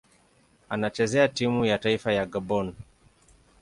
[0.69, 2.73] Anachezea timu ya taifa ya Gabon.